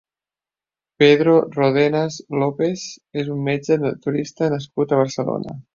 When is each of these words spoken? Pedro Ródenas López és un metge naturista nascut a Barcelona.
Pedro 1.01 1.35
Ródenas 1.57 2.19
López 2.41 2.89
és 3.25 3.31
un 3.37 3.47
metge 3.53 3.81
naturista 3.87 4.53
nascut 4.57 4.95
a 4.99 5.03
Barcelona. 5.07 5.61